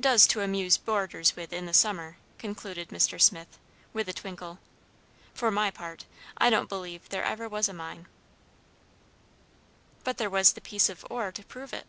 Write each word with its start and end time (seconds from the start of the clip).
Does 0.00 0.26
to 0.28 0.40
amuse 0.40 0.78
boarders 0.78 1.36
with 1.36 1.52
in 1.52 1.66
the 1.66 1.74
summer," 1.74 2.16
concluded 2.38 2.88
Mr. 2.88 3.20
Swift, 3.20 3.58
with 3.92 4.08
a 4.08 4.14
twinkle. 4.14 4.60
"For 5.34 5.50
my 5.50 5.70
part, 5.70 6.06
I 6.38 6.48
don't 6.48 6.70
believe 6.70 7.10
there 7.10 7.22
ever 7.22 7.50
was 7.50 7.68
a 7.68 7.74
mine." 7.74 8.06
"But 10.04 10.16
there 10.16 10.30
was 10.30 10.54
the 10.54 10.62
piece 10.62 10.88
of 10.88 11.04
ore 11.10 11.32
to 11.32 11.44
prove 11.44 11.74
it." 11.74 11.86